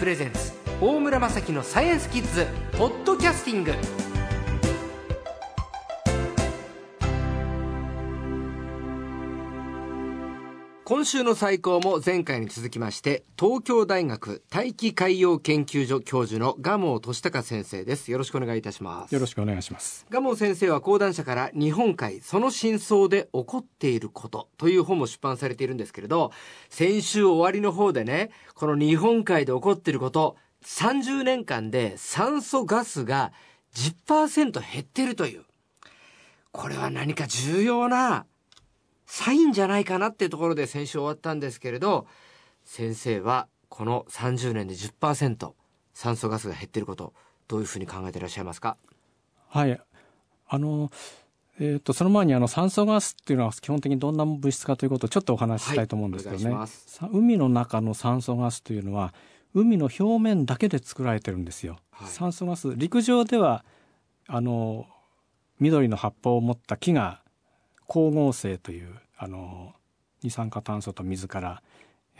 [0.00, 2.46] プレゼンツ大村雅樹のサイエンスキッズ
[2.78, 3.72] ポッドキャスティング。
[10.90, 18.10] 今週の最高も前回に続きまして東京大学大気海洋研究所教授の蒲生俊孝先生です。
[18.10, 19.14] よろしくお願いいたします。
[19.14, 20.04] よろしくお願いします。
[20.10, 26.32] 蒲生先生は講談社から日本海その真相で起こっていることという本も出版されているんですけれど
[26.70, 33.30] 先週終わりの方でねこの日本海で起こっていること30年間で酸素ガスが
[33.76, 35.44] 10%減ってるという。
[36.50, 38.26] これは何か重要な
[39.12, 42.06] サインじゃないかなっていうところで先週終わったんですけれど
[42.64, 45.52] 先生はこの30年で10%
[45.92, 47.12] 酸素ガスが減っていること
[47.48, 48.76] どういうふうに考えていらっしゃいますか？
[49.48, 49.80] はい。
[50.48, 50.92] あの
[51.58, 56.68] えーと、その前にあの酸素ガスっていうのは基本的にどんな物質かということをちょっとお話ししたいと思うんですけどね、はい、
[57.12, 59.12] 海の中の酸素ガスというのは
[59.52, 63.64] 海の表面だけで作られてるんですよ、はい、酸素ガス陸上では
[64.26, 64.86] あの
[65.58, 67.20] 緑の葉っぱを持った木が
[67.90, 69.74] 光合成というあの
[70.22, 71.62] 二酸化炭素と水から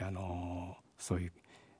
[0.00, 1.32] あのそういう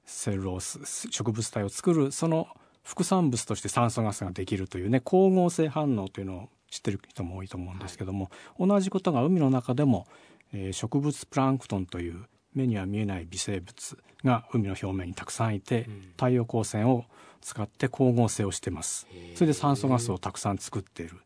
[0.05, 2.47] セルロース植物体を作るその
[2.83, 10.07] 副産物として酸素ガスができるというね光合成反応というのを知ってる人も多いと思うんですけども、はい、同じことが海の中でも、
[10.53, 17.05] えー、植物プランクトンという目には見えない微生物が海の表面にたくさんいて、うん、太陽光線を
[17.41, 19.07] 使って光合成をしてます。
[19.35, 21.17] それで酸素ガスをたくさん作っている。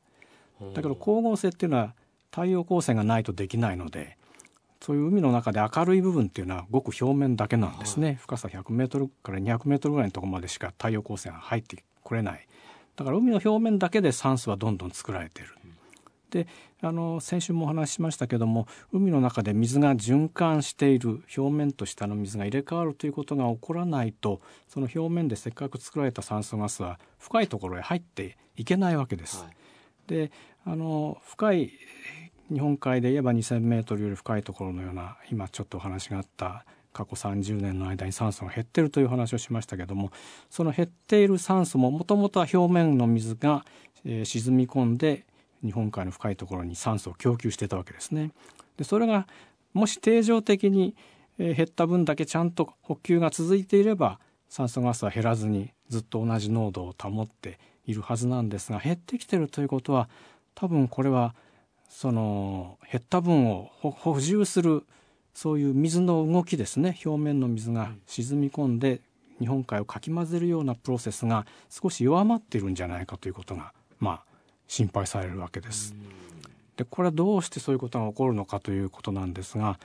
[0.74, 1.94] だけど光合成っていうのは
[2.34, 4.18] 太陽光線がないとできないので
[4.82, 12.46] そういう海の中で明るい部分っていうのはごく表面だけなんですね、はい、深さ100メートルから200メートルぐらいのところまでしか太陽光線が入ってこれない
[12.96, 15.54] だから海の表面だけで酸素はどんどん作られている。
[16.30, 16.48] で
[16.82, 29.44] あの先週もお話ししましたけども海の中で水が循環している表面と下の水が入れ替わるということが起こらないとその表面でせっかく作られた酸素ガスは深いところへ入っていけないわけです。
[29.44, 29.54] はい、
[30.08, 30.32] で
[30.64, 31.70] あの深い
[32.54, 40.12] 日本海で言えば2,000メートルより深いところのような今ちょっとお話があった過去30年の間に酸素が減ってるという話をしましたけども
[40.48, 43.64] その減っている酸素ももともとは表面の水が、
[44.04, 45.26] えー、沈み込んで
[45.64, 48.30] 日本海の深いところに酸素を供給してたわけですね。
[48.76, 49.26] でそれが
[49.72, 50.94] もし定常的に
[51.36, 60.08] 減った分だけちゃんと補給が続いていれば酸素ガスは減らずにずっと同じ濃度を保っているはずなんですが減ってきてるということは
[60.54, 61.34] 多分これは
[61.94, 64.82] その減った分を補充する
[65.32, 66.98] そういう水の動きですね。
[67.04, 69.00] 表面の水が沈み込んで
[69.38, 74.24] 日本海をかき混ぜるようなプロセスが少し弱まっているんじゃないかということがまあ
[74.66, 75.94] 心配されるわけです。
[76.76, 79.78] でこれはどうしてそういうことが起こるのかということなんですが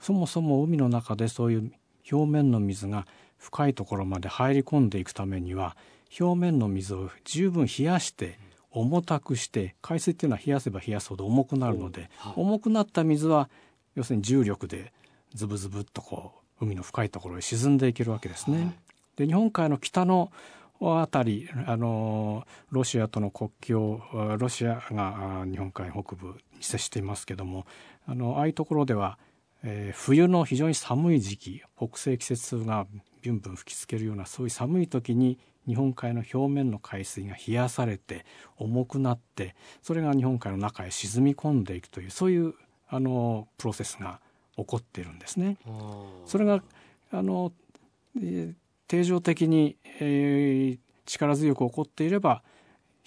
[0.00, 1.70] そもそも海の中でそういう
[2.10, 5.76] 表面の水が深いところまで入り込んでいくためには
[6.18, 8.38] 表面の水を十分冷やして
[8.72, 13.48] 重たくして海水っていうのは冷やせば冷やすほど重くなるので、重くなった水は
[13.94, 14.92] 要するに重力で
[15.34, 18.74] ズブズブっとこう海の深いところへ沈んでいけるわけですね。
[19.16, 20.32] で日本海の北の
[20.80, 24.00] あたりあのロシアとの国境
[24.38, 27.66] ロシアが日本海北部に接していますけども
[28.06, 29.18] あのああいうところでは、
[29.62, 32.86] えー、冬の非常に寒い時期北西季節風が
[33.20, 38.24] ビュンビュン吹きつけるようなそういう寒い時に日本海の表面の海水が冷やされて
[38.56, 42.54] 重くなってそれが日本海の中へ沈み込んでいくというそういう
[42.88, 44.20] あのプロセスが
[44.56, 45.56] 起こっているんですね。
[46.26, 46.62] それが
[47.10, 47.52] あの、
[48.16, 48.54] えー、
[48.86, 52.42] 定常的に、えー、力強く起こっていれば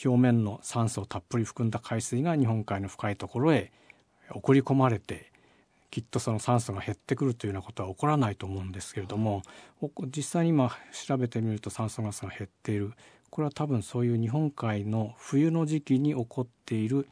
[0.03, 3.72] 表面の酸素をたっぷり含んだ海水が日本海の深いところへ
[4.31, 5.31] 送り込まれて
[5.95, 9.44] きっとその酸素が減ってくるというようなことは起こらないと思うんですけれども
[10.13, 12.91] 実際に今調べてみると酸素ガスが減っている
[13.29, 17.08] これは多分そういう日本海の冬の時期に起こっている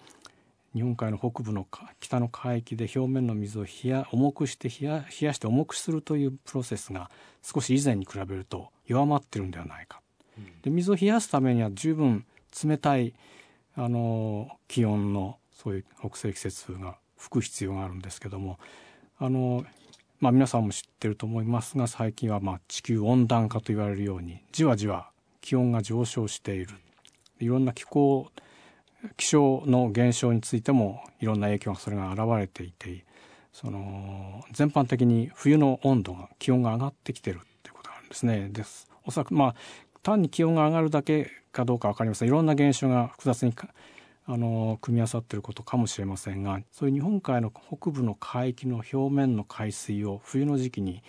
[0.76, 1.66] 日本海の北部の
[2.02, 7.10] 北の海域で表面の水を冷や重くして冷や冷やして重くするというプロセスが
[7.42, 10.02] 少し以前に比べると弱まってるんではないか。
[10.62, 12.26] で水を冷やすためには十分
[12.66, 13.14] 冷たい
[13.78, 18.60] あの気温のそういう北西季節風が吹く必要があるんですけども
[19.18, 19.66] あの、
[20.20, 25.10] まあ、皆さんも知ってると思いますが最近はまあ地球温暖化と言われるようにじわじわ
[25.40, 26.76] 気温が上昇している。
[27.40, 28.30] いろんな気候
[29.18, 33.04] 気象の現象についてもいろんな影響がそれが現れていて
[33.52, 38.50] その全般的に冬の温度が気温が上がってきてるっていうことがあるんですね。
[38.50, 38.90] です。
[39.06, 39.56] おそらくまあ
[40.02, 42.28] 単に気温が上がるだけかどうか分かりません。
[42.28, 43.54] いろんな現象が複雑に
[44.26, 51.04] あの組み合わさっていることかもしれませんがそういう日本海の北部の海域の表面の海水を冬の時期に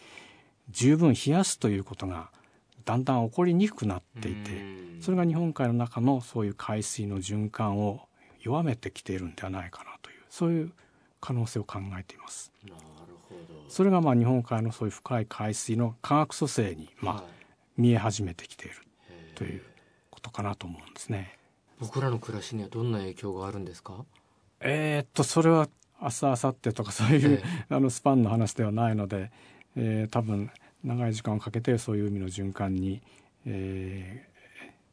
[0.71, 2.31] 十分冷やすということが
[2.85, 4.51] だんだん起こりにくくなっていて
[5.01, 8.09] それが日本海の中のそういう海水の循環を
[8.41, 10.73] 弱めてきているんではないかなというそういう
[11.21, 12.53] 可能性を考えています。
[12.65, 12.77] なる
[13.29, 17.25] ほどそれがまあ日本海のそういう深い海水の化学組成にまあ、はい、
[17.81, 18.77] 見え始めてきている
[19.35, 19.63] という
[20.11, 21.39] ことかなと思うんですね。
[21.81, 24.05] 僕らの暮らしにはどんな影響があるんですか？
[24.61, 25.69] えー、っとそれは
[26.01, 27.43] 明日明後日とかそういう、えー、
[27.77, 29.31] あのスパンの話ではないので、
[29.77, 30.51] えー、多分
[30.83, 33.03] 長い時間をかけてそういう海の循環に、
[33.47, 34.29] え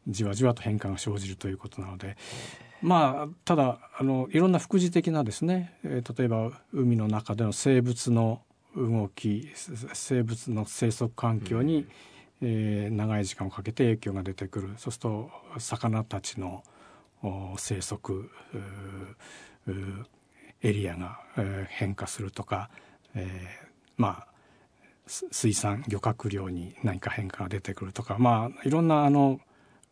[0.08, 2.18] ー、じわじわと変化が生じるということなので、
[2.82, 8.42] まあただあのいろんな副次的なですね、えー、例えば海の中での生物の
[8.76, 11.88] 動き生物の生息環境に、うん、
[12.42, 14.70] えー、長い時間をかけて影響が出てくる。
[14.78, 16.64] そうすると魚たちの
[17.58, 18.30] 生息
[20.64, 22.70] エリアが、えー、変化するとか、
[23.16, 24.28] えー、まあ
[25.06, 29.40] 水産漁獲量に何か変化が出てくるとかまあいろんなあの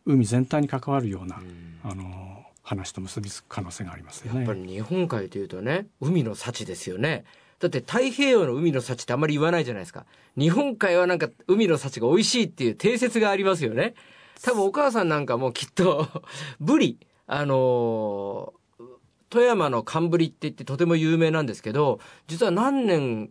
[0.05, 4.39] 海全体に関わるような、うん、あの話と結びつく可能性がありますよね。
[4.39, 7.25] やっぱり日本海というとね海の幸ですよね。
[7.59, 10.05] だって太平洋の海の幸ってあんまり言わないじゃないですか。
[10.37, 13.95] 日本海はなんか海の幸が美味しいっていう定説がありますよね。
[14.41, 16.07] 多分お母さんなんかもきっと
[16.61, 16.97] ブリ、
[17.31, 18.83] あのー、
[19.29, 23.29] 富山の寒ブリって言ってとても有名なんですけど、実は何年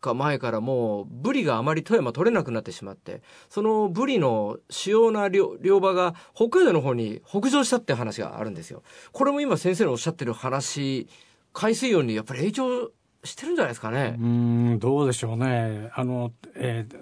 [0.00, 8.84] か前からもうブリがあまり富山取れなくなってしまって、そのブリの主要な漁場が北海道の方に北上したって話があるんですよ。
[9.10, 11.08] これも今先生のおっしゃってる話、
[11.52, 12.92] 海水温にやっぱり影響
[13.24, 14.14] してるんじゃないですかね。
[14.16, 15.90] うん、どうでしょうね。
[15.94, 16.96] あの、えー、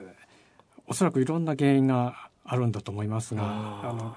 [0.87, 4.17] おそらくいろんな原因があるんだと思いますが、あの、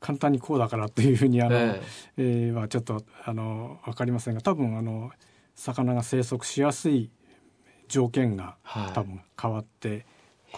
[0.00, 1.80] 簡単にこうだからっていうふうにあの、えー、
[2.16, 5.10] えー、はちょっとあの分かりませんが多分あの
[5.54, 7.10] 魚が生息しやすい
[7.88, 8.56] 条件が
[8.94, 10.06] 多分変わって、はい、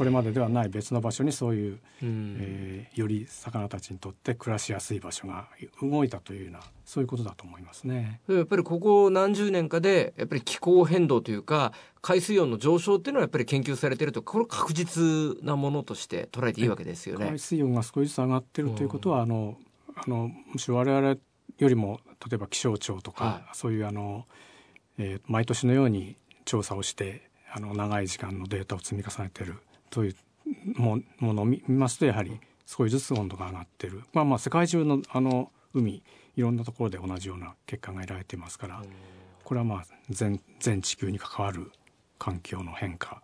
[0.01, 5.49] これまでではない別の場所にそういう、うん、えー、より魚たちにとって暮らしやすい場所が
[5.83, 8.23] 動いたというようなそういうことだと思いますね。
[8.27, 17.27] やっぱりここ何十年かでやっぱり気候変動というか海水温の上昇っていうのはやっぱり研究されてるとこれ確実なものとして捉えていいわけですよね。
[17.27, 19.59] 海水温が少しずつ上がってるということは、うん、あの
[19.97, 21.09] あのむしろ我々
[21.59, 24.25] よりも例えば気象庁とか、はい、そういうあの、
[24.97, 26.17] えー、毎年のように
[26.47, 29.57] 調査をしてあの長い時間のデータを積み重ねてる
[29.91, 30.15] という
[30.77, 36.03] ものを見ますとやはり少しずつ温度が上がってる、まあ、まあ世界中のあの海
[36.37, 38.83] いろんなところで同じような結果が得られていますから
[39.45, 41.71] これはまあ全全地球に関わる
[42.19, 43.23] 環境の変化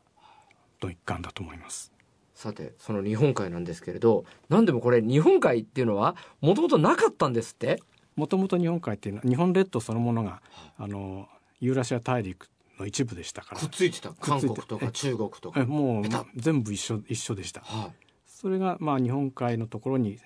[0.83, 1.93] の一環だと思います。
[2.35, 7.81] さてその日本海なんですけれど何でもこれ日本海っていうのはもともとなかったんですって？
[8.15, 10.43] もともと日本海っていうのは日本列島そのものが
[10.79, 11.29] あの
[11.61, 12.49] ユーラシア大陸
[12.79, 13.61] の一部でしたから。
[13.61, 14.11] くっついてた？
[14.13, 15.65] 韓国とか中国とか？
[15.65, 16.05] もう
[16.37, 17.91] 全部一緒一緒でした、はい、
[18.27, 20.19] それがまあ日本海のところに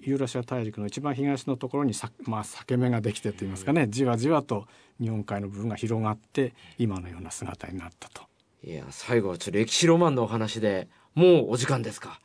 [0.00, 3.86] ユーラシア大陸の一番東のところにさ、まあ、裂け目ができてといいますかね。
[3.88, 4.66] じわじわと
[5.00, 8.22] 日本海の部分が広がって今のような姿になったと。
[8.64, 12.20] いや最後はちょっと歴史ロマンのお話でもうお時間ですか。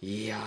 [0.00, 0.38] いや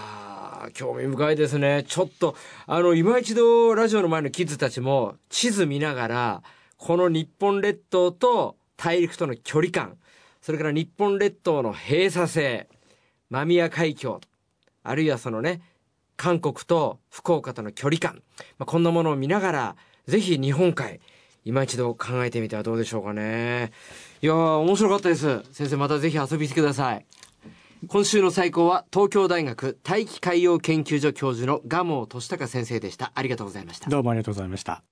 [0.68, 1.83] ー、興味深いですね。
[1.88, 2.36] ちょっと、
[2.68, 6.44] あの、今一度、ラジオの前のキッズたちも、地図見ながら、
[6.78, 9.98] この日本列島と大陸との距離感、
[10.42, 12.69] それから日本列島の閉鎖性、
[13.30, 14.22] 間宮海峡、
[14.84, 15.62] あるいはそのね、
[16.16, 18.22] 韓国と福岡との距離感、
[18.57, 19.76] まあ、こんなものを見ながら、
[20.07, 21.00] ぜひ日本海、
[21.44, 23.72] 今一度考えてみてはどうでしょうかね。
[24.22, 25.44] いやー、面白かったです。
[25.52, 27.06] 先生またぜひ遊びに来てください。
[27.88, 33.12] 今週の最高は東京大学大気海洋研究所教授の蒲生俊孝先生でした。
[33.14, 33.90] ありがとうございました。
[33.90, 34.84] どうもありがとうございました。